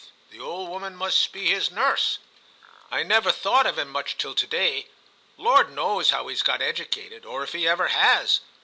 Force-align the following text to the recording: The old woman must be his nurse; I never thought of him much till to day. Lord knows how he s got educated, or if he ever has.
The 0.31 0.39
old 0.39 0.69
woman 0.69 0.95
must 0.95 1.31
be 1.31 1.45
his 1.51 1.69
nurse; 1.69 2.17
I 2.89 3.03
never 3.03 3.31
thought 3.31 3.67
of 3.67 3.77
him 3.77 3.89
much 3.89 4.17
till 4.17 4.33
to 4.33 4.47
day. 4.47 4.87
Lord 5.37 5.71
knows 5.71 6.09
how 6.09 6.25
he 6.27 6.33
s 6.33 6.41
got 6.41 6.59
educated, 6.59 7.23
or 7.23 7.43
if 7.43 7.53
he 7.53 7.67
ever 7.67 7.89
has. 7.89 8.39